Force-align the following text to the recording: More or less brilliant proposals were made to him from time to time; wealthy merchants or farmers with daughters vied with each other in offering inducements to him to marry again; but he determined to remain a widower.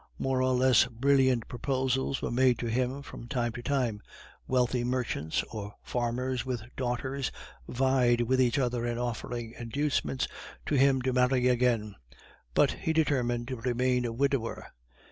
More 0.17 0.41
or 0.41 0.53
less 0.53 0.85
brilliant 0.85 1.47
proposals 1.47 2.23
were 2.23 2.31
made 2.31 2.57
to 2.57 2.65
him 2.65 3.03
from 3.03 3.27
time 3.27 3.51
to 3.51 3.61
time; 3.61 4.01
wealthy 4.47 4.83
merchants 4.83 5.43
or 5.51 5.75
farmers 5.83 6.43
with 6.43 6.63
daughters 6.75 7.31
vied 7.67 8.21
with 8.21 8.41
each 8.41 8.57
other 8.57 8.83
in 8.83 8.97
offering 8.97 9.53
inducements 9.59 10.27
to 10.65 10.73
him 10.73 11.03
to 11.03 11.13
marry 11.13 11.47
again; 11.49 11.93
but 12.55 12.71
he 12.71 12.93
determined 12.93 13.47
to 13.49 13.57
remain 13.57 14.03
a 14.03 14.11
widower. 14.11 14.71